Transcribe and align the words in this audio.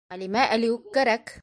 Ғәлимә 0.13 0.47
әле 0.57 0.73
үк 0.79 0.91
кәрәк! 0.99 1.37